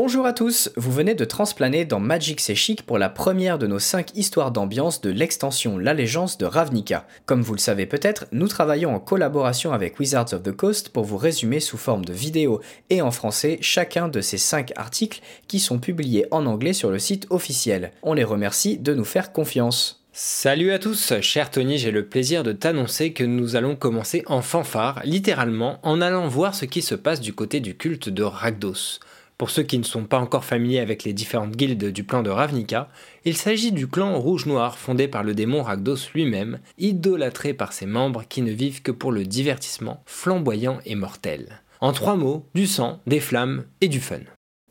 Bonjour 0.00 0.26
à 0.26 0.32
tous, 0.32 0.70
vous 0.76 0.92
venez 0.92 1.16
de 1.16 1.24
transplaner 1.24 1.84
dans 1.84 1.98
Magic 1.98 2.40
C'est 2.40 2.82
pour 2.82 2.98
la 2.98 3.08
première 3.08 3.58
de 3.58 3.66
nos 3.66 3.80
5 3.80 4.16
histoires 4.16 4.52
d'ambiance 4.52 5.00
de 5.00 5.10
l'extension 5.10 5.76
L'Allégeance 5.76 6.38
de 6.38 6.46
Ravnica. 6.46 7.04
Comme 7.26 7.42
vous 7.42 7.54
le 7.54 7.58
savez 7.58 7.84
peut-être, 7.84 8.26
nous 8.30 8.46
travaillons 8.46 8.94
en 8.94 9.00
collaboration 9.00 9.72
avec 9.72 9.98
Wizards 9.98 10.32
of 10.34 10.44
the 10.44 10.52
Coast 10.52 10.90
pour 10.90 11.02
vous 11.02 11.16
résumer 11.16 11.58
sous 11.58 11.78
forme 11.78 12.04
de 12.04 12.12
vidéo 12.12 12.60
et 12.90 13.02
en 13.02 13.10
français 13.10 13.58
chacun 13.60 14.06
de 14.06 14.20
ces 14.20 14.38
5 14.38 14.70
articles 14.76 15.20
qui 15.48 15.58
sont 15.58 15.80
publiés 15.80 16.26
en 16.30 16.46
anglais 16.46 16.74
sur 16.74 16.90
le 16.90 17.00
site 17.00 17.26
officiel. 17.30 17.90
On 18.04 18.14
les 18.14 18.22
remercie 18.22 18.78
de 18.78 18.94
nous 18.94 19.04
faire 19.04 19.32
confiance. 19.32 20.04
Salut 20.12 20.70
à 20.70 20.78
tous, 20.78 21.12
cher 21.22 21.50
Tony, 21.50 21.76
j'ai 21.76 21.90
le 21.90 22.06
plaisir 22.06 22.44
de 22.44 22.52
t'annoncer 22.52 23.12
que 23.12 23.24
nous 23.24 23.56
allons 23.56 23.74
commencer 23.74 24.22
en 24.26 24.42
fanfare, 24.42 25.00
littéralement, 25.04 25.80
en 25.82 26.00
allant 26.00 26.28
voir 26.28 26.54
ce 26.54 26.66
qui 26.66 26.82
se 26.82 26.94
passe 26.94 27.20
du 27.20 27.32
côté 27.32 27.58
du 27.58 27.76
culte 27.76 28.08
de 28.08 28.22
Rakdos. 28.22 29.00
Pour 29.38 29.50
ceux 29.50 29.62
qui 29.62 29.78
ne 29.78 29.84
sont 29.84 30.02
pas 30.02 30.18
encore 30.18 30.44
familiers 30.44 30.80
avec 30.80 31.04
les 31.04 31.12
différentes 31.12 31.54
guildes 31.54 31.92
du 31.92 32.02
plan 32.02 32.24
de 32.24 32.30
Ravnica, 32.30 32.88
il 33.24 33.36
s'agit 33.36 33.70
du 33.70 33.86
clan 33.86 34.18
rouge-noir 34.18 34.76
fondé 34.76 35.06
par 35.06 35.22
le 35.22 35.32
démon 35.32 35.62
Rakdos 35.62 36.10
lui-même, 36.12 36.58
idolâtré 36.76 37.54
par 37.54 37.72
ses 37.72 37.86
membres 37.86 38.24
qui 38.28 38.42
ne 38.42 38.50
vivent 38.50 38.82
que 38.82 38.90
pour 38.90 39.12
le 39.12 39.24
divertissement 39.24 40.02
flamboyant 40.06 40.80
et 40.84 40.96
mortel. 40.96 41.62
En 41.80 41.92
trois 41.92 42.16
mots, 42.16 42.46
du 42.56 42.66
sang, 42.66 42.98
des 43.06 43.20
flammes 43.20 43.64
et 43.80 43.86
du 43.86 44.00
fun. 44.00 44.18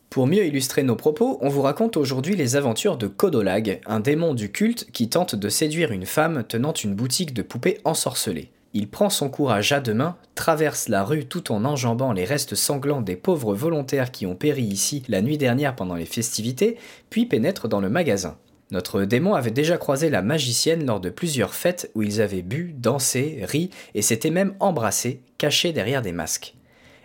Pour 0.09 0.27
mieux 0.27 0.45
illustrer 0.45 0.83
nos 0.83 0.97
propos, 0.97 1.37
on 1.41 1.47
vous 1.47 1.61
raconte 1.61 1.95
aujourd'hui 1.95 2.35
les 2.35 2.57
aventures 2.57 2.97
de 2.97 3.07
Kodolag, 3.07 3.79
un 3.85 4.01
démon 4.01 4.33
du 4.33 4.51
culte 4.51 4.91
qui 4.91 5.07
tente 5.07 5.35
de 5.35 5.47
séduire 5.47 5.93
une 5.93 6.05
femme 6.05 6.43
tenant 6.45 6.73
une 6.73 6.93
boutique 6.93 7.33
de 7.33 7.41
poupées 7.41 7.79
ensorcelées. 7.85 8.51
Il 8.79 8.87
prend 8.87 9.09
son 9.09 9.27
courage 9.27 9.71
à 9.71 9.79
deux 9.79 9.95
mains, 9.95 10.17
traverse 10.35 10.87
la 10.87 11.03
rue 11.03 11.25
tout 11.25 11.51
en 11.51 11.65
enjambant 11.65 12.13
les 12.13 12.25
restes 12.25 12.53
sanglants 12.53 13.01
des 13.01 13.15
pauvres 13.15 13.55
volontaires 13.55 14.11
qui 14.11 14.27
ont 14.27 14.35
péri 14.35 14.61
ici 14.61 15.01
la 15.07 15.23
nuit 15.23 15.39
dernière 15.39 15.75
pendant 15.75 15.95
les 15.95 16.05
festivités, 16.05 16.77
puis 17.09 17.25
pénètre 17.25 17.67
dans 17.67 17.79
le 17.79 17.89
magasin. 17.89 18.37
Notre 18.69 19.03
démon 19.03 19.33
avait 19.33 19.49
déjà 19.49 19.79
croisé 19.79 20.11
la 20.11 20.21
magicienne 20.21 20.85
lors 20.85 20.99
de 20.99 21.09
plusieurs 21.09 21.55
fêtes 21.55 21.89
où 21.95 22.03
ils 22.03 22.21
avaient 22.21 22.43
bu, 22.43 22.75
dansé, 22.77 23.39
ri 23.47 23.71
et 23.95 24.03
s'étaient 24.03 24.29
même 24.29 24.53
embrassés, 24.59 25.21
cachés 25.39 25.73
derrière 25.73 26.03
des 26.03 26.11
masques. 26.11 26.53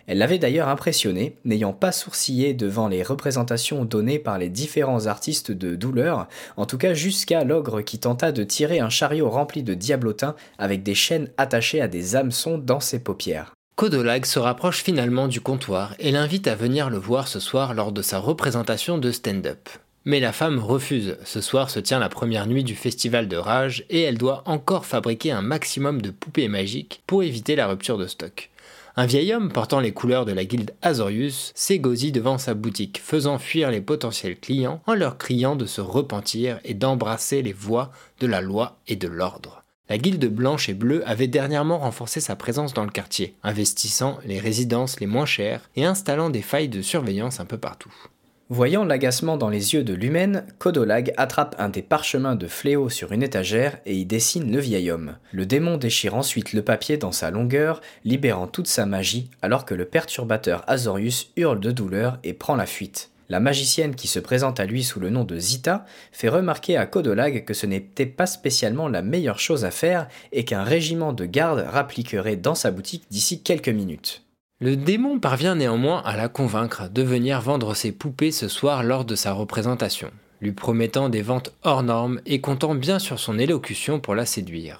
Elle 0.07 0.17
l'avait 0.17 0.37
d'ailleurs 0.37 0.67
impressionné, 0.67 1.37
n'ayant 1.45 1.71
pas 1.71 1.91
sourcillé 1.91 2.53
devant 2.53 2.87
les 2.87 3.03
représentations 3.03 3.85
données 3.85 4.19
par 4.19 4.37
les 4.37 4.49
différents 4.49 5.07
artistes 5.07 5.51
de 5.51 5.75
douleur, 5.75 6.27
en 6.57 6.65
tout 6.65 6.77
cas 6.77 6.93
jusqu'à 6.93 7.43
l'ogre 7.43 7.81
qui 7.81 7.99
tenta 7.99 8.31
de 8.31 8.43
tirer 8.43 8.79
un 8.79 8.89
chariot 8.89 9.29
rempli 9.29 9.63
de 9.63 9.73
diablotins 9.73 10.35
avec 10.57 10.83
des 10.83 10.95
chaînes 10.95 11.29
attachées 11.37 11.81
à 11.81 11.87
des 11.87 12.15
hameçons 12.15 12.57
dans 12.57 12.81
ses 12.81 12.99
paupières. 12.99 13.53
Kodolag 13.75 14.25
se 14.25 14.39
rapproche 14.39 14.83
finalement 14.83 15.27
du 15.27 15.41
comptoir 15.41 15.95
et 15.99 16.11
l'invite 16.11 16.47
à 16.47 16.55
venir 16.55 16.89
le 16.89 16.97
voir 16.97 17.27
ce 17.27 17.39
soir 17.39 17.73
lors 17.73 17.91
de 17.91 18.01
sa 18.01 18.19
représentation 18.19 18.97
de 18.97 19.11
stand-up. 19.11 19.69
Mais 20.05 20.19
la 20.19 20.33
femme 20.33 20.59
refuse. 20.59 21.17
Ce 21.23 21.39
soir 21.39 21.69
se 21.69 21.79
tient 21.79 21.97
la 21.97 22.09
première 22.09 22.45
nuit 22.45 22.63
du 22.63 22.75
festival 22.75 23.27
de 23.27 23.37
rage 23.37 23.85
et 23.89 24.01
elle 24.01 24.17
doit 24.17 24.43
encore 24.45 24.85
fabriquer 24.85 25.31
un 25.31 25.41
maximum 25.41 26.01
de 26.01 26.11
poupées 26.11 26.49
magiques 26.49 27.01
pour 27.07 27.23
éviter 27.23 27.55
la 27.55 27.67
rupture 27.67 27.97
de 27.97 28.05
stock. 28.05 28.51
Un 28.95 29.07
vieil 29.07 29.33
homme 29.33 29.51
portant 29.51 29.79
les 29.79 29.91
couleurs 29.91 30.25
de 30.25 30.33
la 30.33 30.45
guilde 30.45 30.75
Azorius 30.83 31.51
s'égosie 31.55 32.11
devant 32.11 32.37
sa 32.37 32.53
boutique, 32.53 33.01
faisant 33.03 33.39
fuir 33.39 33.71
les 33.71 33.81
potentiels 33.81 34.39
clients 34.39 34.83
en 34.85 34.93
leur 34.93 35.17
criant 35.17 35.55
de 35.55 35.65
se 35.65 35.81
repentir 35.81 36.59
et 36.63 36.75
d'embrasser 36.75 37.41
les 37.41 37.53
voies 37.53 37.91
de 38.19 38.27
la 38.27 38.39
loi 38.39 38.77
et 38.87 38.95
de 38.95 39.07
l'ordre. 39.07 39.63
La 39.89 39.97
guilde 39.97 40.25
blanche 40.27 40.69
et 40.69 40.75
bleue 40.75 41.01
avait 41.07 41.27
dernièrement 41.27 41.79
renforcé 41.79 42.21
sa 42.21 42.35
présence 42.35 42.75
dans 42.75 42.85
le 42.85 42.91
quartier, 42.91 43.35
investissant 43.41 44.19
les 44.25 44.39
résidences 44.39 44.99
les 44.99 45.07
moins 45.07 45.25
chères 45.25 45.69
et 45.75 45.85
installant 45.85 46.29
des 46.29 46.43
failles 46.43 46.69
de 46.69 46.83
surveillance 46.83 47.39
un 47.39 47.45
peu 47.45 47.57
partout. 47.57 47.93
Voyant 48.49 48.83
l'agacement 48.83 49.37
dans 49.37 49.49
les 49.49 49.73
yeux 49.73 49.83
de 49.83 49.93
l'humaine, 49.93 50.45
Kodolag 50.59 51.13
attrape 51.15 51.55
un 51.57 51.69
des 51.69 51.81
parchemins 51.81 52.35
de 52.35 52.47
fléau 52.47 52.89
sur 52.89 53.13
une 53.13 53.23
étagère 53.23 53.79
et 53.85 53.95
y 53.95 54.05
dessine 54.05 54.51
le 54.51 54.59
vieil 54.59 54.91
homme. 54.91 55.15
Le 55.31 55.45
démon 55.45 55.77
déchire 55.77 56.13
ensuite 56.13 56.51
le 56.51 56.61
papier 56.61 56.97
dans 56.97 57.13
sa 57.13 57.31
longueur, 57.31 57.79
libérant 58.03 58.47
toute 58.47 58.67
sa 58.67 58.85
magie, 58.85 59.29
alors 59.41 59.65
que 59.65 59.73
le 59.73 59.85
perturbateur 59.85 60.65
Azorius 60.67 61.31
hurle 61.37 61.61
de 61.61 61.71
douleur 61.71 62.19
et 62.23 62.33
prend 62.33 62.57
la 62.57 62.65
fuite. 62.65 63.11
La 63.29 63.39
magicienne 63.39 63.95
qui 63.95 64.09
se 64.09 64.19
présente 64.19 64.59
à 64.59 64.65
lui 64.65 64.83
sous 64.83 64.99
le 64.99 65.09
nom 65.09 65.23
de 65.23 65.39
Zita 65.39 65.85
fait 66.11 66.27
remarquer 66.27 66.75
à 66.75 66.85
Kodolag 66.85 67.45
que 67.45 67.53
ce 67.53 67.65
n'était 67.65 68.05
pas 68.05 68.25
spécialement 68.25 68.89
la 68.89 69.01
meilleure 69.01 69.39
chose 69.39 69.63
à 69.63 69.71
faire 69.71 70.09
et 70.33 70.43
qu'un 70.43 70.63
régiment 70.63 71.13
de 71.13 71.25
garde 71.25 71.65
rappliquerait 71.67 72.35
dans 72.35 72.55
sa 72.55 72.71
boutique 72.71 73.05
d'ici 73.09 73.41
quelques 73.41 73.69
minutes. 73.69 74.23
Le 74.63 74.77
démon 74.77 75.19
parvient 75.19 75.55
néanmoins 75.55 76.01
à 76.05 76.15
la 76.15 76.29
convaincre 76.29 76.89
de 76.89 77.01
venir 77.01 77.41
vendre 77.41 77.73
ses 77.73 77.91
poupées 77.91 78.31
ce 78.31 78.47
soir 78.47 78.81
lors 78.81 79.03
de 79.03 79.13
sa 79.13 79.33
représentation, 79.33 80.09
lui 80.39 80.53
promettant 80.53 81.09
des 81.09 81.21
ventes 81.21 81.53
hors 81.63 81.83
normes 81.83 82.21
et 82.25 82.39
comptant 82.39 82.73
bien 82.73 82.97
sur 82.97 83.19
son 83.19 83.37
élocution 83.37 83.99
pour 83.99 84.15
la 84.15 84.25
séduire. 84.25 84.79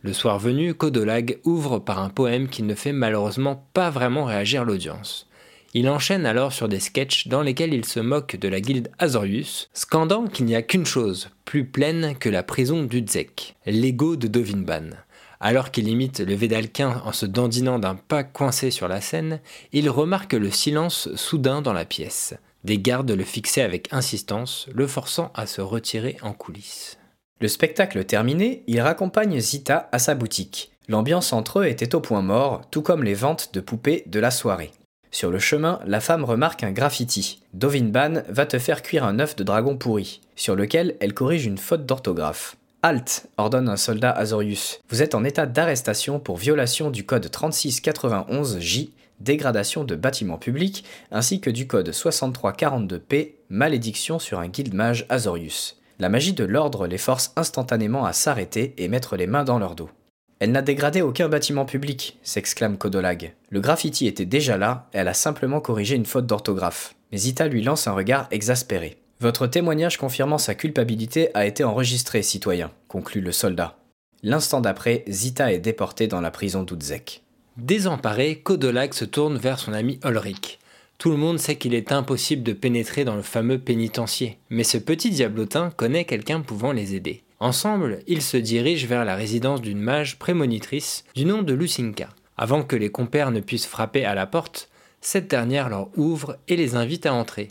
Le 0.00 0.14
soir 0.14 0.38
venu, 0.38 0.72
Kodolag 0.72 1.38
ouvre 1.44 1.78
par 1.78 1.98
un 1.98 2.08
poème 2.08 2.48
qui 2.48 2.62
ne 2.62 2.74
fait 2.74 2.94
malheureusement 2.94 3.68
pas 3.74 3.90
vraiment 3.90 4.24
réagir 4.24 4.64
l'audience. 4.64 5.28
Il 5.74 5.90
enchaîne 5.90 6.24
alors 6.24 6.54
sur 6.54 6.66
des 6.66 6.80
sketchs 6.80 7.28
dans 7.28 7.42
lesquels 7.42 7.74
il 7.74 7.84
se 7.84 8.00
moque 8.00 8.36
de 8.36 8.48
la 8.48 8.62
guilde 8.62 8.90
Azorius, 8.98 9.68
scandant 9.74 10.28
qu'il 10.28 10.46
n'y 10.46 10.56
a 10.56 10.62
qu'une 10.62 10.86
chose 10.86 11.28
plus 11.44 11.66
pleine 11.66 12.14
que 12.18 12.30
la 12.30 12.42
prison 12.42 12.84
d'Udzek, 12.84 13.54
l'ego 13.66 14.16
de 14.16 14.28
Dovinban. 14.28 14.92
Alors 15.40 15.70
qu'il 15.70 15.88
imite 15.88 16.20
le 16.20 16.34
Védalquin 16.34 17.00
en 17.04 17.12
se 17.12 17.24
dandinant 17.24 17.78
d'un 17.78 17.94
pas 17.94 18.24
coincé 18.24 18.70
sur 18.70 18.88
la 18.88 19.00
scène, 19.00 19.40
il 19.72 19.88
remarque 19.88 20.34
le 20.34 20.50
silence 20.50 21.08
soudain 21.14 21.62
dans 21.62 21.72
la 21.72 21.86
pièce. 21.86 22.34
Des 22.64 22.78
gardes 22.78 23.10
le 23.10 23.24
fixaient 23.24 23.62
avec 23.62 23.90
insistance, 23.90 24.68
le 24.74 24.86
forçant 24.86 25.32
à 25.34 25.46
se 25.46 25.62
retirer 25.62 26.18
en 26.20 26.34
coulisses. 26.34 26.98
Le 27.40 27.48
spectacle 27.48 28.04
terminé, 28.04 28.64
il 28.66 28.82
raccompagne 28.82 29.40
Zita 29.40 29.88
à 29.92 29.98
sa 29.98 30.14
boutique. 30.14 30.72
L'ambiance 30.88 31.32
entre 31.32 31.60
eux 31.60 31.66
était 31.66 31.94
au 31.94 32.00
point 32.00 32.20
mort, 32.20 32.62
tout 32.70 32.82
comme 32.82 33.02
les 33.02 33.14
ventes 33.14 33.54
de 33.54 33.60
poupées 33.60 34.04
de 34.06 34.20
la 34.20 34.30
soirée. 34.30 34.72
Sur 35.10 35.30
le 35.30 35.38
chemin, 35.38 35.80
la 35.86 36.00
femme 36.00 36.24
remarque 36.24 36.64
un 36.64 36.72
graffiti. 36.72 37.42
Dovinban 37.54 38.22
va 38.28 38.44
te 38.44 38.58
faire 38.58 38.82
cuire 38.82 39.04
un 39.04 39.18
œuf 39.18 39.36
de 39.36 39.42
dragon 39.42 39.78
pourri, 39.78 40.20
sur 40.36 40.54
lequel 40.54 40.96
elle 41.00 41.14
corrige 41.14 41.46
une 41.46 41.58
faute 41.58 41.86
d'orthographe. 41.86 42.56
Halt, 42.82 43.26
ordonne 43.36 43.68
un 43.68 43.76
soldat 43.76 44.10
Azorius. 44.10 44.80
Vous 44.88 45.02
êtes 45.02 45.14
en 45.14 45.22
état 45.22 45.44
d'arrestation 45.44 46.18
pour 46.18 46.38
violation 46.38 46.90
du 46.90 47.04
code 47.04 47.26
3691J, 47.26 48.92
dégradation 49.20 49.84
de 49.84 49.94
bâtiments 49.94 50.38
publics, 50.38 50.84
ainsi 51.10 51.42
que 51.42 51.50
du 51.50 51.66
code 51.66 51.90
6342P, 51.90 53.34
malédiction 53.50 54.18
sur 54.18 54.38
un 54.38 54.48
guild 54.48 54.72
mage 54.72 55.04
Azorius. 55.10 55.78
La 55.98 56.08
magie 56.08 56.32
de 56.32 56.44
l'ordre 56.44 56.86
les 56.86 56.96
force 56.96 57.34
instantanément 57.36 58.06
à 58.06 58.14
s'arrêter 58.14 58.72
et 58.78 58.88
mettre 58.88 59.16
les 59.16 59.26
mains 59.26 59.44
dans 59.44 59.58
leur 59.58 59.74
dos. 59.74 59.90
Elle 60.38 60.52
n'a 60.52 60.62
dégradé 60.62 61.02
aucun 61.02 61.28
bâtiment 61.28 61.66
public, 61.66 62.18
s'exclame 62.22 62.78
Kodolag. 62.78 63.34
Le 63.50 63.60
graffiti 63.60 64.06
était 64.06 64.24
déjà 64.24 64.56
là, 64.56 64.88
elle 64.92 65.08
a 65.08 65.12
simplement 65.12 65.60
corrigé 65.60 65.96
une 65.96 66.06
faute 66.06 66.26
d'orthographe. 66.26 66.94
Mais 67.12 67.18
Zita 67.18 67.46
lui 67.46 67.62
lance 67.62 67.86
un 67.86 67.92
regard 67.92 68.26
exaspéré. 68.30 68.96
Votre 69.20 69.46
témoignage 69.46 69.98
confirmant 69.98 70.38
sa 70.38 70.54
culpabilité 70.54 71.28
a 71.34 71.44
été 71.44 71.62
enregistré, 71.62 72.22
citoyen, 72.22 72.70
conclut 72.88 73.20
le 73.20 73.32
soldat. 73.32 73.76
L'instant 74.22 74.62
d'après, 74.62 75.04
Zita 75.08 75.52
est 75.52 75.58
déportée 75.58 76.06
dans 76.06 76.22
la 76.22 76.30
prison 76.30 76.62
d'Udzek. 76.62 77.22
Désemparé, 77.58 78.36
Kodolag 78.36 78.94
se 78.94 79.04
tourne 79.04 79.36
vers 79.36 79.58
son 79.58 79.74
ami 79.74 80.00
Ulrich. 80.04 80.58
Tout 80.96 81.10
le 81.10 81.18
monde 81.18 81.38
sait 81.38 81.56
qu'il 81.56 81.74
est 81.74 81.92
impossible 81.92 82.42
de 82.42 82.54
pénétrer 82.54 83.04
dans 83.04 83.14
le 83.14 83.20
fameux 83.20 83.58
pénitencier, 83.58 84.38
mais 84.48 84.64
ce 84.64 84.78
petit 84.78 85.10
diablotin 85.10 85.70
connaît 85.70 86.06
quelqu'un 86.06 86.40
pouvant 86.40 86.72
les 86.72 86.94
aider. 86.94 87.22
Ensemble, 87.40 87.98
ils 88.06 88.22
se 88.22 88.38
dirigent 88.38 88.86
vers 88.86 89.04
la 89.04 89.16
résidence 89.16 89.60
d'une 89.60 89.80
mage 89.80 90.18
prémonitrice 90.18 91.04
du 91.14 91.26
nom 91.26 91.42
de 91.42 91.52
Lucinka. 91.52 92.08
Avant 92.38 92.62
que 92.62 92.76
les 92.76 92.90
compères 92.90 93.32
ne 93.32 93.40
puissent 93.40 93.66
frapper 93.66 94.06
à 94.06 94.14
la 94.14 94.26
porte, 94.26 94.70
cette 95.02 95.28
dernière 95.28 95.68
leur 95.68 95.88
ouvre 95.98 96.38
et 96.48 96.56
les 96.56 96.74
invite 96.74 97.04
à 97.04 97.12
entrer. 97.12 97.48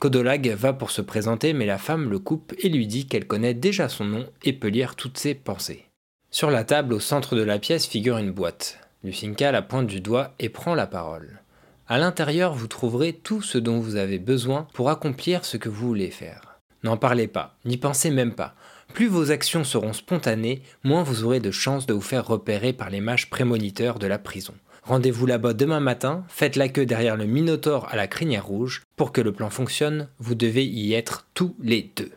Kodolag 0.00 0.48
va 0.52 0.72
pour 0.72 0.90
se 0.90 1.02
présenter, 1.02 1.52
mais 1.52 1.66
la 1.66 1.76
femme 1.76 2.08
le 2.08 2.18
coupe 2.18 2.54
et 2.56 2.70
lui 2.70 2.86
dit 2.86 3.06
qu'elle 3.06 3.26
connaît 3.26 3.52
déjà 3.52 3.90
son 3.90 4.06
nom 4.06 4.26
et 4.42 4.54
peut 4.54 4.68
lire 4.68 4.96
toutes 4.96 5.18
ses 5.18 5.34
pensées. 5.34 5.84
Sur 6.30 6.50
la 6.50 6.64
table 6.64 6.94
au 6.94 7.00
centre 7.00 7.36
de 7.36 7.42
la 7.42 7.58
pièce 7.58 7.86
figure 7.86 8.16
une 8.16 8.30
boîte. 8.30 8.78
Lucinka 9.04 9.52
la 9.52 9.60
pointe 9.60 9.86
du 9.86 10.00
doigt 10.00 10.32
et 10.38 10.48
prend 10.48 10.74
la 10.74 10.86
parole. 10.86 11.42
À 11.86 11.98
l'intérieur, 11.98 12.54
vous 12.54 12.66
trouverez 12.66 13.12
tout 13.12 13.42
ce 13.42 13.58
dont 13.58 13.78
vous 13.78 13.96
avez 13.96 14.18
besoin 14.18 14.66
pour 14.72 14.88
accomplir 14.88 15.44
ce 15.44 15.58
que 15.58 15.68
vous 15.68 15.88
voulez 15.88 16.10
faire. 16.10 16.58
N'en 16.82 16.96
parlez 16.96 17.26
pas, 17.26 17.58
n'y 17.66 17.76
pensez 17.76 18.10
même 18.10 18.34
pas. 18.34 18.54
Plus 18.94 19.06
vos 19.06 19.30
actions 19.30 19.64
seront 19.64 19.92
spontanées, 19.92 20.62
moins 20.82 21.02
vous 21.02 21.24
aurez 21.24 21.40
de 21.40 21.50
chances 21.50 21.84
de 21.84 21.92
vous 21.92 22.00
faire 22.00 22.26
repérer 22.26 22.72
par 22.72 22.88
les 22.88 23.02
mages 23.02 23.28
prémoniteurs 23.28 23.98
de 23.98 24.06
la 24.06 24.18
prison. 24.18 24.54
Rendez-vous 24.82 25.26
là-bas 25.26 25.52
demain 25.52 25.80
matin, 25.80 26.24
faites 26.28 26.56
la 26.56 26.68
queue 26.68 26.86
derrière 26.86 27.16
le 27.16 27.26
Minotaure 27.26 27.86
à 27.90 27.96
la 27.96 28.06
crinière 28.06 28.46
rouge. 28.46 28.82
Pour 29.00 29.12
que 29.12 29.22
le 29.22 29.32
plan 29.32 29.48
fonctionne, 29.48 30.08
vous 30.18 30.34
devez 30.34 30.66
y 30.66 30.92
être 30.92 31.26
tous 31.32 31.56
les 31.62 31.90
deux. 31.96 32.10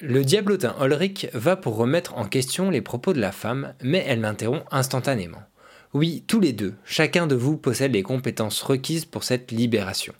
Le 0.00 0.24
diablotin 0.24 0.74
Ulrich 0.84 1.28
va 1.32 1.54
pour 1.54 1.76
remettre 1.76 2.18
en 2.18 2.24
question 2.24 2.70
les 2.70 2.80
propos 2.80 3.12
de 3.12 3.20
la 3.20 3.30
femme, 3.30 3.74
mais 3.84 4.02
elle 4.08 4.22
l'interrompt 4.22 4.66
instantanément. 4.72 5.44
Oui, 5.94 6.24
tous 6.26 6.40
les 6.40 6.52
deux, 6.52 6.74
chacun 6.84 7.28
de 7.28 7.36
vous 7.36 7.56
possède 7.56 7.92
les 7.92 8.02
compétences 8.02 8.62
requises 8.62 9.04
pour 9.04 9.22
cette 9.22 9.52
libération. 9.52 10.12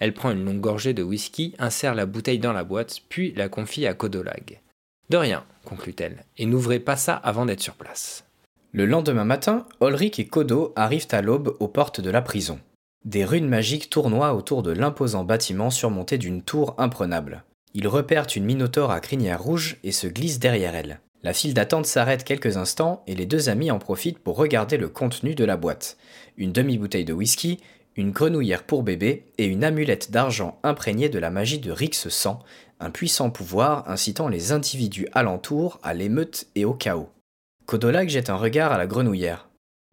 Elle 0.00 0.12
prend 0.12 0.32
une 0.32 0.44
longue 0.44 0.60
gorgée 0.60 0.92
de 0.92 1.04
whisky, 1.04 1.54
insère 1.60 1.94
la 1.94 2.06
bouteille 2.06 2.40
dans 2.40 2.52
la 2.52 2.64
boîte, 2.64 3.02
puis 3.08 3.32
la 3.36 3.48
confie 3.48 3.86
à 3.86 3.94
Codolag. 3.94 4.60
De 5.08 5.18
rien, 5.18 5.44
conclut-elle, 5.64 6.24
et 6.36 6.46
n'ouvrez 6.46 6.80
pas 6.80 6.96
ça 6.96 7.14
avant 7.14 7.46
d'être 7.46 7.62
sur 7.62 7.74
place. 7.74 8.24
Le 8.72 8.86
lendemain 8.86 9.24
matin, 9.24 9.66
Ulrich 9.80 10.18
et 10.18 10.26
Kodo 10.26 10.72
arrivent 10.74 11.06
à 11.12 11.22
l'aube 11.22 11.56
aux 11.60 11.68
portes 11.68 12.00
de 12.00 12.10
la 12.10 12.22
prison. 12.22 12.58
Des 13.04 13.24
runes 13.24 13.48
magiques 13.48 13.90
tournoient 13.90 14.34
autour 14.34 14.62
de 14.62 14.72
l'imposant 14.72 15.24
bâtiment 15.24 15.70
surmonté 15.70 16.18
d'une 16.18 16.42
tour 16.42 16.74
imprenable. 16.78 17.44
Ils 17.74 17.88
repèrent 17.88 18.26
une 18.34 18.44
minotaure 18.44 18.90
à 18.90 19.00
crinière 19.00 19.42
rouge 19.42 19.76
et 19.84 19.92
se 19.92 20.06
glissent 20.06 20.40
derrière 20.40 20.74
elle. 20.74 21.00
La 21.22 21.32
file 21.32 21.54
d'attente 21.54 21.86
s'arrête 21.86 22.24
quelques 22.24 22.56
instants 22.56 23.02
et 23.06 23.14
les 23.14 23.26
deux 23.26 23.48
amis 23.48 23.70
en 23.70 23.78
profitent 23.78 24.18
pour 24.18 24.36
regarder 24.36 24.76
le 24.76 24.88
contenu 24.88 25.34
de 25.34 25.44
la 25.44 25.56
boîte. 25.56 25.96
Une 26.36 26.52
demi-bouteille 26.52 27.04
de 27.04 27.12
whisky, 27.12 27.60
une 27.96 28.12
grenouillère 28.12 28.62
pour 28.62 28.84
bébé 28.84 29.24
et 29.38 29.46
une 29.46 29.64
amulette 29.64 30.12
d'argent 30.12 30.60
imprégnée 30.62 31.08
de 31.08 31.18
la 31.18 31.30
magie 31.30 31.58
de 31.58 31.72
Rix 31.72 32.08
sang, 32.08 32.40
un 32.78 32.90
puissant 32.90 33.30
pouvoir 33.30 33.88
incitant 33.90 34.28
les 34.28 34.52
individus 34.52 35.08
alentours 35.12 35.80
à 35.82 35.94
l'émeute 35.94 36.46
et 36.54 36.64
au 36.64 36.74
chaos. 36.74 37.08
Kodolag 37.66 38.08
jette 38.08 38.30
un 38.30 38.36
regard 38.36 38.70
à 38.72 38.78
la 38.78 38.86
grenouillère. 38.86 39.48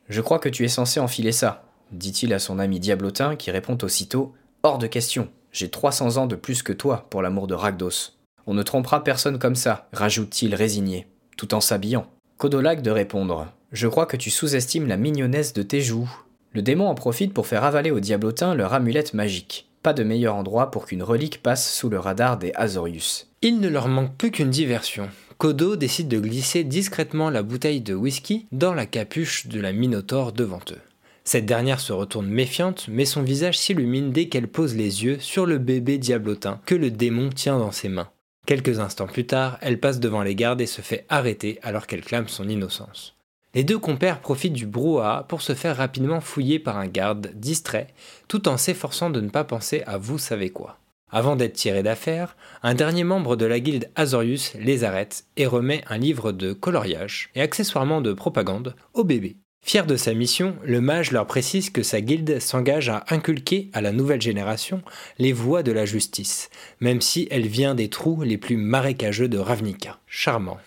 Je 0.08 0.22
crois 0.22 0.38
que 0.38 0.50
tu 0.50 0.63
es 0.63 0.69
censé 0.69 1.00
enfiler 1.00 1.31
ça, 1.31 1.65
dit-il 1.98 2.34
à 2.34 2.40
son 2.40 2.60
ami 2.60 2.80
diablotin 2.80 3.36
qui 3.36 3.52
répond 3.52 3.78
aussitôt 3.82 4.34
Hors 4.64 4.78
de 4.78 4.88
question, 4.88 5.30
j'ai 5.52 5.70
300 5.70 6.18
ans 6.18 6.28
de 6.28 6.36
plus 6.36 6.64
que 6.64 6.74
toi 6.74 7.08
pour 7.10 7.22
l'amour 7.22 7.48
de 7.48 7.54
Ragdos. 7.54 8.12
On 8.48 8.54
ne 8.54 8.64
trompera 8.64 9.04
personne 9.04 9.40
comme 9.40 9.56
ça, 9.56 9.88
rajoute-t-il 9.94 10.54
résigné, 10.54 11.08
tout 11.38 11.54
en 11.54 11.62
s'habillant. 11.62 12.08
Kodolag 12.38 12.82
de 12.82 12.92
répondre 12.92 13.48
Je 13.72 13.88
crois 13.88 14.06
que 14.06 14.18
tu 14.18 14.30
sous-estimes 14.30 14.88
la 14.88 14.98
mignonnesse 14.98 15.54
de 15.54 15.64
tes 15.64 15.82
joues. 15.82 16.10
Le 16.52 16.62
démon 16.62 16.88
en 16.88 16.96
profite 16.96 17.34
pour 17.34 17.48
faire 17.48 17.64
avaler 17.64 17.92
aux 17.92 18.00
diablotins 18.00 18.56
leur 18.56 18.74
amulette 18.74 19.14
magique. 19.14 19.70
Pas 19.84 19.94
de 19.94 20.04
meilleur 20.04 20.36
endroit 20.36 20.72
pour 20.72 20.86
qu'une 20.86 21.04
relique 21.04 21.44
passe 21.44 21.74
sous 21.74 21.90
le 21.90 22.00
radar 22.00 22.38
des 22.38 22.52
Azorius. 22.56 23.30
Il 23.42 23.60
ne 23.60 23.70
leur 23.70 23.88
manque 23.88 24.16
plus 24.18 24.32
qu'une 24.32 24.50
diversion. 24.50 25.10
Kodo 25.38 25.76
décide 25.76 26.08
de 26.08 26.20
glisser 26.20 26.64
discrètement 26.64 27.30
la 27.30 27.44
bouteille 27.44 27.82
de 27.82 27.94
whisky 27.94 28.48
dans 28.52 28.74
la 28.74 28.86
capuche 28.86 29.48
de 29.48 29.60
la 29.60 29.74
Minotaure 29.74 30.32
devant 30.32 30.62
eux. 30.72 30.82
Cette 31.27 31.48
dernière 31.48 31.80
se 31.80 31.92
retourne 31.92 32.27
méfiante, 32.27 32.86
mais 32.88 33.06
son 33.06 33.24
visage 33.24 33.57
s'illumine 33.57 34.12
dès 34.12 34.30
qu'elle 34.30 34.48
pose 34.48 34.75
les 34.75 35.04
yeux 35.04 35.19
sur 35.19 35.48
le 35.48 35.57
bébé 35.57 35.98
diablotin 35.98 36.62
que 36.68 36.75
le 36.75 36.92
démon 36.92 37.30
tient 37.30 37.57
dans 37.57 37.72
ses 37.72 37.89
mains. 37.89 38.10
Quelques 38.45 38.80
instants 38.80 39.07
plus 39.07 39.25
tard, 39.25 39.57
elle 39.62 39.80
passe 39.80 40.00
devant 40.00 40.22
les 40.22 40.36
gardes 40.36 40.62
et 40.62 40.68
se 40.68 40.81
fait 40.81 41.06
arrêter 41.10 41.57
alors 41.63 41.88
qu'elle 41.88 42.04
clame 42.04 42.27
son 42.27 42.48
innocence. 42.48 43.16
Les 43.56 43.63
deux 43.63 43.80
compères 43.80 44.19
profitent 44.19 44.54
du 44.54 44.68
brouhaha 44.68 45.25
pour 45.27 45.42
se 45.42 45.56
faire 45.56 45.77
rapidement 45.77 46.22
fouiller 46.22 46.60
par 46.60 46.77
un 46.77 46.88
garde 46.88 47.31
distrait, 47.33 47.88
tout 48.27 48.48
en 48.48 48.57
s'efforçant 48.57 49.10
de 49.10 49.22
ne 49.22 49.30
pas 49.30 49.45
penser 49.45 49.81
à 49.88 49.98
vous 49.98 50.19
savez 50.19 50.51
quoi. 50.51 50.77
Avant 51.10 51.36
d'être 51.36 51.54
tiré 51.54 51.81
d'affaire, 51.81 52.36
un 52.62 52.75
dernier 52.75 53.04
membre 53.04 53.36
de 53.36 53.45
la 53.45 53.60
guilde 53.60 53.89
Azorius 53.95 54.54
les 54.60 54.83
arrête 54.83 55.25
et 55.38 55.48
remet 55.48 55.83
un 55.88 55.98
livre 55.98 56.31
de 56.31 56.54
coloriage 56.54 57.30
et 57.33 57.42
accessoirement 57.42 58.01
de 58.01 58.13
propagande 58.13 58.75
au 58.94 59.04
bébé. 59.04 59.38
Fier 59.68 59.88
de 59.88 59.96
sa 59.96 60.14
mission, 60.14 60.56
le 60.64 60.80
mage 60.80 61.12
leur 61.12 61.26
précise 61.26 61.72
que 61.72 61.82
sa 61.82 62.00
guilde 62.00 62.40
s'engage 62.40 62.90
à 62.90 63.04
inculquer 63.10 63.72
à 63.74 63.82
la 63.82 63.92
nouvelle 63.92 64.22
génération 64.22 64.84
les 65.18 65.34
voies 65.34 65.64
de 65.64 65.72
la 65.72 65.86
justice, 65.86 66.52
même 66.82 67.02
si 67.02 67.28
elle 67.32 67.48
vient 67.48 67.74
des 67.74 67.90
trous 67.90 68.22
les 68.22 68.38
plus 68.38 68.58
marécageux 68.58 69.28
de 69.28 69.40
Ravnica. 69.40 69.98
Charmant. 70.06 70.60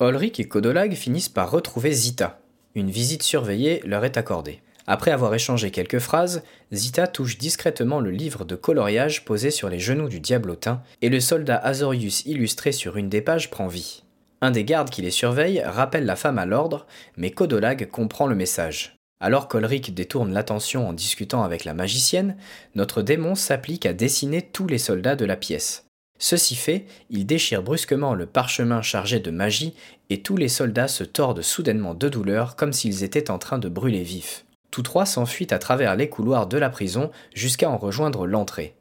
Ulrich 0.00 0.38
et 0.38 0.44
Kodolag 0.44 0.94
finissent 0.94 1.28
par 1.28 1.50
retrouver 1.50 1.90
Zita. 1.90 2.40
Une 2.76 2.92
visite 2.92 3.24
surveillée 3.24 3.82
leur 3.84 4.04
est 4.04 4.16
accordée. 4.16 4.60
Après 4.86 5.10
avoir 5.10 5.34
échangé 5.34 5.72
quelques 5.72 5.98
phrases, 5.98 6.44
Zita 6.72 7.08
touche 7.08 7.36
discrètement 7.36 7.98
le 7.98 8.12
livre 8.12 8.44
de 8.44 8.54
coloriage 8.54 9.24
posé 9.24 9.50
sur 9.50 9.68
les 9.68 9.80
genoux 9.80 10.08
du 10.08 10.20
diablotin 10.20 10.84
et 11.02 11.08
le 11.08 11.18
soldat 11.18 11.56
Azorius 11.56 12.24
illustré 12.26 12.70
sur 12.70 12.96
une 12.96 13.08
des 13.08 13.22
pages 13.22 13.50
prend 13.50 13.66
vie. 13.66 14.04
Un 14.42 14.50
des 14.50 14.64
gardes 14.64 14.90
qui 14.90 15.02
les 15.02 15.10
surveille 15.10 15.62
rappelle 15.64 16.06
la 16.06 16.16
femme 16.16 16.38
à 16.38 16.46
l'ordre, 16.46 16.86
mais 17.16 17.30
Kodolag 17.30 17.88
comprend 17.90 18.26
le 18.26 18.34
message. 18.34 18.96
Alors 19.20 19.48
qu'Olric 19.48 19.94
détourne 19.94 20.32
l'attention 20.32 20.88
en 20.88 20.94
discutant 20.94 21.42
avec 21.42 21.66
la 21.66 21.74
magicienne, 21.74 22.36
notre 22.74 23.02
démon 23.02 23.34
s'applique 23.34 23.84
à 23.84 23.92
dessiner 23.92 24.40
tous 24.40 24.66
les 24.66 24.78
soldats 24.78 25.16
de 25.16 25.26
la 25.26 25.36
pièce. 25.36 25.84
Ceci 26.18 26.54
fait, 26.54 26.86
il 27.10 27.26
déchire 27.26 27.62
brusquement 27.62 28.14
le 28.14 28.26
parchemin 28.26 28.80
chargé 28.82 29.20
de 29.20 29.30
magie 29.30 29.74
et 30.08 30.22
tous 30.22 30.36
les 30.36 30.48
soldats 30.48 30.88
se 30.88 31.04
tordent 31.04 31.42
soudainement 31.42 31.94
de 31.94 32.08
douleur 32.08 32.56
comme 32.56 32.72
s'ils 32.72 33.04
étaient 33.04 33.30
en 33.30 33.38
train 33.38 33.58
de 33.58 33.68
brûler 33.68 34.02
vifs. 34.02 34.44
Tous 34.70 34.82
trois 34.82 35.06
s'enfuient 35.06 35.52
à 35.52 35.58
travers 35.58 35.96
les 35.96 36.08
couloirs 36.08 36.46
de 36.46 36.58
la 36.58 36.70
prison 36.70 37.10
jusqu'à 37.34 37.70
en 37.70 37.76
rejoindre 37.76 38.26
l'entrée. 38.26 38.74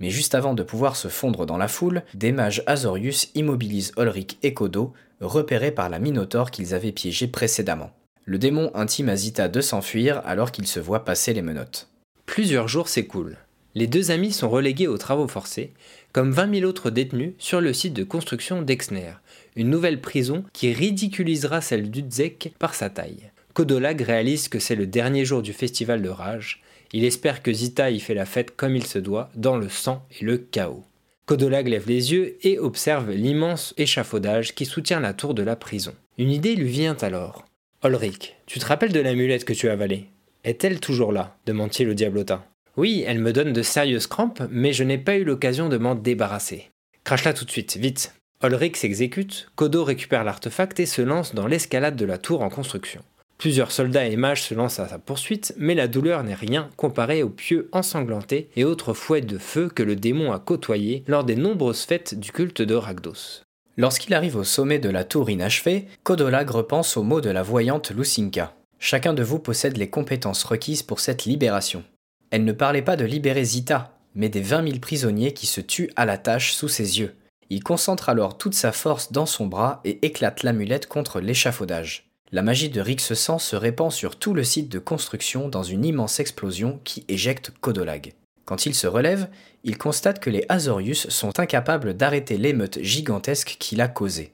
Mais 0.00 0.10
juste 0.10 0.34
avant 0.34 0.54
de 0.54 0.62
pouvoir 0.62 0.96
se 0.96 1.08
fondre 1.08 1.46
dans 1.46 1.56
la 1.56 1.68
foule, 1.68 2.02
des 2.14 2.32
mages 2.32 2.62
Azorius 2.66 3.30
immobilisent 3.34 3.92
Ulrich 3.96 4.38
et 4.42 4.54
Kodo, 4.54 4.92
repérés 5.20 5.72
par 5.72 5.88
la 5.88 5.98
Minotaure 5.98 6.50
qu'ils 6.50 6.74
avaient 6.74 6.92
piégé 6.92 7.26
précédemment. 7.26 7.90
Le 8.24 8.38
démon 8.38 8.70
intime 8.74 9.08
à 9.08 9.48
de 9.48 9.60
s'enfuir 9.60 10.20
alors 10.24 10.52
qu'il 10.52 10.66
se 10.66 10.80
voit 10.80 11.04
passer 11.04 11.32
les 11.32 11.42
menottes. 11.42 11.88
Plusieurs 12.26 12.68
jours 12.68 12.88
s'écoulent. 12.88 13.38
Les 13.76 13.86
deux 13.86 14.10
amis 14.10 14.32
sont 14.32 14.48
relégués 14.48 14.88
aux 14.88 14.98
travaux 14.98 15.28
forcés, 15.28 15.72
comme 16.12 16.32
20 16.32 16.60
000 16.60 16.68
autres 16.68 16.90
détenus 16.90 17.34
sur 17.38 17.60
le 17.60 17.72
site 17.72 17.92
de 17.92 18.04
construction 18.04 18.62
d'Exner, 18.62 19.12
une 19.54 19.70
nouvelle 19.70 20.00
prison 20.00 20.44
qui 20.52 20.72
ridiculisera 20.72 21.60
celle 21.60 21.90
d'Udzek 21.90 22.54
par 22.58 22.74
sa 22.74 22.90
taille. 22.90 23.30
Kodolag 23.52 24.00
réalise 24.00 24.48
que 24.48 24.58
c'est 24.58 24.74
le 24.74 24.86
dernier 24.86 25.24
jour 25.24 25.40
du 25.40 25.52
festival 25.52 26.02
de 26.02 26.08
rage. 26.08 26.62
Il 26.92 27.04
espère 27.04 27.42
que 27.42 27.52
Zita 27.52 27.90
y 27.90 28.00
fait 28.00 28.14
la 28.14 28.26
fête 28.26 28.56
comme 28.56 28.76
il 28.76 28.86
se 28.86 28.98
doit, 28.98 29.30
dans 29.34 29.56
le 29.56 29.68
sang 29.68 30.06
et 30.20 30.24
le 30.24 30.38
chaos. 30.38 30.84
Kodolag 31.26 31.66
lève 31.66 31.88
les 31.88 32.12
yeux 32.12 32.36
et 32.42 32.58
observe 32.58 33.10
l'immense 33.10 33.74
échafaudage 33.76 34.54
qui 34.54 34.64
soutient 34.64 35.00
la 35.00 35.12
tour 35.12 35.34
de 35.34 35.42
la 35.42 35.56
prison. 35.56 35.92
Une 36.18 36.30
idée 36.30 36.54
lui 36.54 36.68
vient 36.68 36.96
alors. 37.00 37.44
Ulrich, 37.84 38.36
tu 38.46 38.58
te 38.58 38.66
rappelles 38.66 38.92
de 38.92 39.00
l'amulette 39.00 39.44
que 39.44 39.52
tu 39.52 39.68
as 39.68 39.72
avalée? 39.72 40.06
Est-elle 40.44 40.78
toujours 40.78 41.12
là? 41.12 41.36
demande-t-il 41.46 41.88
au 41.88 41.94
diablotin. 41.94 42.44
Oui, 42.76 43.04
elle 43.06 43.18
me 43.18 43.32
donne 43.32 43.52
de 43.52 43.62
sérieuses 43.62 44.06
crampes, 44.06 44.42
mais 44.50 44.72
je 44.72 44.84
n'ai 44.84 44.98
pas 44.98 45.16
eu 45.16 45.24
l'occasion 45.24 45.68
de 45.68 45.78
m'en 45.78 45.94
débarrasser. 45.96 46.70
Crache-la 47.04 47.32
tout 47.32 47.44
de 47.44 47.50
suite, 47.50 47.76
vite. 47.76 48.14
Ulrich 48.44 48.76
s'exécute, 48.76 49.48
Kodo 49.56 49.82
récupère 49.82 50.24
l'artefact 50.24 50.78
et 50.78 50.86
se 50.86 51.02
lance 51.02 51.34
dans 51.34 51.46
l'escalade 51.46 51.96
de 51.96 52.04
la 52.04 52.18
tour 52.18 52.42
en 52.42 52.50
construction. 52.50 53.02
Plusieurs 53.38 53.70
soldats 53.70 54.06
et 54.06 54.16
mages 54.16 54.42
se 54.42 54.54
lancent 54.54 54.80
à 54.80 54.88
sa 54.88 54.98
poursuite, 54.98 55.54
mais 55.58 55.74
la 55.74 55.88
douleur 55.88 56.24
n'est 56.24 56.34
rien 56.34 56.70
comparée 56.76 57.22
aux 57.22 57.28
pieux 57.28 57.68
ensanglantés 57.72 58.48
et 58.56 58.64
autres 58.64 58.94
fouets 58.94 59.20
de 59.20 59.36
feu 59.36 59.68
que 59.68 59.82
le 59.82 59.94
démon 59.94 60.32
a 60.32 60.38
côtoyés 60.38 61.04
lors 61.06 61.24
des 61.24 61.36
nombreuses 61.36 61.82
fêtes 61.82 62.18
du 62.18 62.32
culte 62.32 62.62
de 62.62 62.74
Ragdos. 62.74 63.42
Lorsqu'il 63.76 64.14
arrive 64.14 64.36
au 64.36 64.44
sommet 64.44 64.78
de 64.78 64.88
la 64.88 65.04
tour 65.04 65.28
inachevée, 65.28 65.86
Kodolag 66.02 66.48
repense 66.48 66.96
aux 66.96 67.02
mots 67.02 67.20
de 67.20 67.28
la 67.28 67.42
voyante 67.42 67.90
Lucinka. 67.90 68.54
Chacun 68.78 69.12
de 69.12 69.22
vous 69.22 69.38
possède 69.38 69.76
les 69.76 69.90
compétences 69.90 70.44
requises 70.44 70.82
pour 70.82 71.00
cette 71.00 71.26
libération. 71.26 71.84
Elle 72.30 72.44
ne 72.44 72.52
parlait 72.52 72.82
pas 72.82 72.96
de 72.96 73.04
libérer 73.04 73.44
Zita, 73.44 73.98
mais 74.14 74.30
des 74.30 74.40
20 74.40 74.66
000 74.66 74.78
prisonniers 74.80 75.34
qui 75.34 75.46
se 75.46 75.60
tuent 75.60 75.90
à 75.94 76.06
la 76.06 76.16
tâche 76.16 76.52
sous 76.52 76.68
ses 76.68 77.00
yeux. 77.00 77.14
Il 77.50 77.62
concentre 77.62 78.08
alors 78.08 78.38
toute 78.38 78.54
sa 78.54 78.72
force 78.72 79.12
dans 79.12 79.26
son 79.26 79.46
bras 79.46 79.80
et 79.84 80.04
éclate 80.04 80.42
l'amulette 80.42 80.86
contre 80.86 81.20
l'échafaudage. 81.20 82.05
La 82.32 82.42
magie 82.42 82.70
de 82.70 82.80
Rixesan 82.80 83.38
se 83.38 83.54
répand 83.54 83.92
sur 83.92 84.16
tout 84.16 84.34
le 84.34 84.42
site 84.42 84.68
de 84.68 84.80
construction 84.80 85.48
dans 85.48 85.62
une 85.62 85.84
immense 85.84 86.18
explosion 86.18 86.80
qui 86.82 87.04
éjecte 87.08 87.52
Kodolag. 87.60 88.14
Quand 88.44 88.66
il 88.66 88.74
se 88.74 88.88
relève, 88.88 89.28
il 89.62 89.78
constate 89.78 90.18
que 90.18 90.30
les 90.30 90.44
Azorius 90.48 91.08
sont 91.08 91.38
incapables 91.38 91.94
d'arrêter 91.94 92.36
l'émeute 92.36 92.82
gigantesque 92.82 93.56
qu'il 93.60 93.80
a 93.80 93.86
causée. 93.86 94.32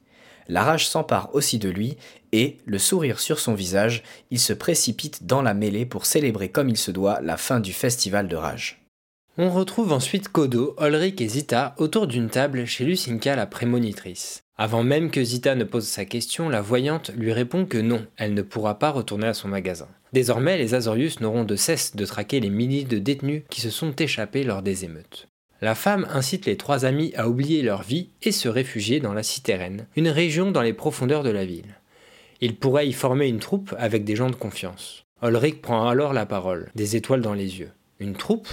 La 0.48 0.64
rage 0.64 0.88
s'empare 0.88 1.34
aussi 1.34 1.58
de 1.58 1.68
lui, 1.68 1.96
et, 2.32 2.58
le 2.64 2.78
sourire 2.78 3.20
sur 3.20 3.38
son 3.38 3.54
visage, 3.54 4.02
il 4.30 4.40
se 4.40 4.54
précipite 4.54 5.26
dans 5.26 5.42
la 5.42 5.54
mêlée 5.54 5.86
pour 5.86 6.06
célébrer 6.06 6.48
comme 6.48 6.70
il 6.70 6.78
se 6.78 6.90
doit 6.90 7.20
la 7.20 7.36
fin 7.36 7.60
du 7.60 7.74
festival 7.74 8.26
de 8.26 8.36
rage. 8.36 8.82
On 9.38 9.50
retrouve 9.50 9.92
ensuite 9.92 10.28
Kodo, 10.28 10.76
Ulrich 10.80 11.20
et 11.20 11.28
Zita 11.28 11.74
autour 11.78 12.06
d'une 12.06 12.28
table 12.28 12.66
chez 12.66 12.84
Lucinka 12.84 13.36
la 13.36 13.46
prémonitrice. 13.46 14.42
Avant 14.62 14.84
même 14.84 15.10
que 15.10 15.24
Zita 15.24 15.56
ne 15.56 15.64
pose 15.64 15.88
sa 15.88 16.04
question, 16.04 16.48
la 16.48 16.60
voyante 16.60 17.10
lui 17.16 17.32
répond 17.32 17.66
que 17.66 17.78
non, 17.78 18.06
elle 18.16 18.32
ne 18.32 18.42
pourra 18.42 18.78
pas 18.78 18.92
retourner 18.92 19.26
à 19.26 19.34
son 19.34 19.48
magasin. 19.48 19.88
Désormais, 20.12 20.56
les 20.56 20.74
Azorius 20.74 21.18
n'auront 21.18 21.42
de 21.42 21.56
cesse 21.56 21.96
de 21.96 22.06
traquer 22.06 22.38
les 22.38 22.48
milliers 22.48 22.84
de 22.84 22.98
détenus 22.98 23.42
qui 23.50 23.60
se 23.60 23.70
sont 23.70 23.90
échappés 23.96 24.44
lors 24.44 24.62
des 24.62 24.84
émeutes. 24.84 25.26
La 25.62 25.74
femme 25.74 26.06
incite 26.10 26.46
les 26.46 26.56
trois 26.56 26.84
amis 26.84 27.12
à 27.16 27.28
oublier 27.28 27.62
leur 27.62 27.82
vie 27.82 28.10
et 28.22 28.30
se 28.30 28.48
réfugier 28.48 29.00
dans 29.00 29.14
la 29.14 29.24
Citérène, 29.24 29.88
une 29.96 30.08
région 30.08 30.52
dans 30.52 30.62
les 30.62 30.74
profondeurs 30.74 31.24
de 31.24 31.30
la 31.30 31.44
ville. 31.44 31.80
Ils 32.40 32.54
pourraient 32.54 32.86
y 32.86 32.92
former 32.92 33.26
une 33.26 33.40
troupe 33.40 33.74
avec 33.80 34.04
des 34.04 34.14
gens 34.14 34.30
de 34.30 34.36
confiance. 34.36 35.06
Ulrich 35.24 35.60
prend 35.60 35.88
alors 35.88 36.12
la 36.12 36.24
parole, 36.24 36.70
des 36.76 36.94
étoiles 36.94 37.20
dans 37.20 37.34
les 37.34 37.58
yeux. 37.58 37.72
Une 37.98 38.14
troupe? 38.14 38.48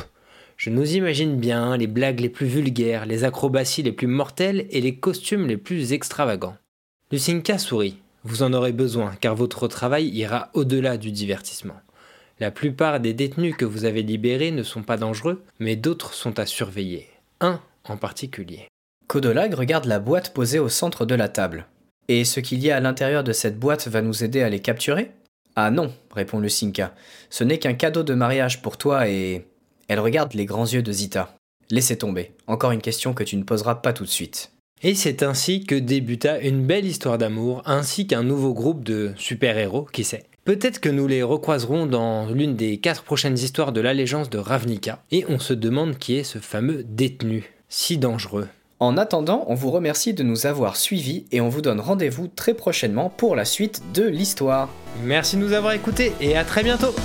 Je 0.59 0.69
nous 0.69 0.97
imagine 0.97 1.37
bien 1.37 1.77
les 1.77 1.87
blagues 1.87 2.19
les 2.19 2.27
plus 2.27 2.45
vulgaires, 2.45 3.05
les 3.05 3.23
acrobaties 3.23 3.81
les 3.81 3.93
plus 3.93 4.07
mortelles 4.07 4.67
et 4.71 4.81
les 4.81 4.95
costumes 4.95 5.47
les 5.47 5.55
plus 5.55 5.93
extravagants. 5.93 6.57
Lucinka 7.13 7.57
sourit. 7.57 7.95
Vous 8.25 8.43
en 8.43 8.51
aurez 8.51 8.73
besoin, 8.73 9.15
car 9.21 9.35
votre 9.35 9.69
travail 9.69 10.09
ira 10.09 10.49
au-delà 10.53 10.97
du 10.97 11.13
divertissement. 11.13 11.79
La 12.41 12.51
plupart 12.51 12.99
des 12.99 13.13
détenus 13.13 13.55
que 13.55 13.63
vous 13.63 13.85
avez 13.85 14.03
libérés 14.03 14.51
ne 14.51 14.63
sont 14.63 14.83
pas 14.83 14.97
dangereux, 14.97 15.41
mais 15.59 15.77
d'autres 15.77 16.13
sont 16.13 16.37
à 16.39 16.45
surveiller. 16.45 17.07
Un 17.39 17.61
en 17.85 17.95
particulier. 17.95 18.67
Codolag 19.07 19.53
regarde 19.53 19.85
la 19.85 19.99
boîte 19.99 20.33
posée 20.33 20.59
au 20.59 20.67
centre 20.67 21.05
de 21.05 21.15
la 21.15 21.29
table. 21.29 21.67
Et 22.09 22.25
ce 22.25 22.41
qu'il 22.41 22.59
y 22.59 22.69
a 22.69 22.75
à 22.75 22.81
l'intérieur 22.81 23.23
de 23.23 23.31
cette 23.31 23.57
boîte 23.57 23.87
va 23.87 24.01
nous 24.01 24.25
aider 24.25 24.41
à 24.41 24.49
les 24.49 24.59
capturer? 24.59 25.11
Ah 25.55 25.71
non, 25.71 25.93
répond 26.13 26.39
le 26.39 26.49
Sinka. 26.49 26.93
Ce 27.29 27.45
n'est 27.45 27.59
qu'un 27.59 27.75
cadeau 27.75 28.03
de 28.03 28.13
mariage 28.13 28.61
pour 28.61 28.77
toi 28.77 29.07
et. 29.07 29.45
Elle 29.89 29.99
regarde 29.99 30.35
les 30.35 30.45
grands 30.45 30.67
yeux 30.67 30.83
de 30.83 30.91
Zita. 30.91 31.35
Laissez 31.71 31.97
tomber. 31.97 32.31
Encore 32.45 32.71
une 32.71 32.81
question 32.81 33.13
que 33.13 33.23
tu 33.23 33.35
ne 33.37 33.43
poseras 33.43 33.75
pas 33.75 33.91
tout 33.91 34.05
de 34.05 34.09
suite. 34.09 34.51
Et 34.83 34.93
c'est 34.93 35.23
ainsi 35.23 35.65
que 35.65 35.75
débuta 35.75 36.39
une 36.39 36.63
belle 36.63 36.85
histoire 36.85 37.17
d'amour, 37.17 37.63
ainsi 37.65 38.05
qu'un 38.05 38.23
nouveau 38.23 38.53
groupe 38.53 38.83
de 38.83 39.11
super-héros, 39.17 39.87
qui 39.91 40.03
sait. 40.03 40.25
Peut-être 40.45 40.79
que 40.79 40.89
nous 40.89 41.07
les 41.07 41.23
recroiserons 41.23 41.87
dans 41.87 42.29
l'une 42.29 42.55
des 42.55 42.77
quatre 42.77 43.03
prochaines 43.03 43.37
histoires 43.37 43.71
de 43.71 43.81
l'allégeance 43.81 44.29
de 44.29 44.37
Ravnica, 44.37 45.03
et 45.11 45.25
on 45.27 45.39
se 45.39 45.53
demande 45.53 45.97
qui 45.97 46.15
est 46.15 46.23
ce 46.23 46.37
fameux 46.37 46.83
détenu, 46.83 47.51
si 47.67 47.97
dangereux. 47.97 48.47
En 48.79 48.95
attendant, 48.95 49.43
on 49.47 49.55
vous 49.55 49.71
remercie 49.71 50.13
de 50.13 50.23
nous 50.23 50.45
avoir 50.45 50.77
suivis 50.77 51.25
et 51.31 51.41
on 51.41 51.49
vous 51.49 51.61
donne 51.61 51.81
rendez-vous 51.81 52.29
très 52.29 52.53
prochainement 52.53 53.09
pour 53.09 53.35
la 53.35 53.43
suite 53.43 53.81
de 53.93 54.03
l'histoire. 54.03 54.69
Merci 55.03 55.35
de 55.35 55.41
nous 55.41 55.51
avoir 55.51 55.73
écoutés 55.73 56.13
et 56.21 56.37
à 56.37 56.45
très 56.45 56.63
bientôt 56.63 56.95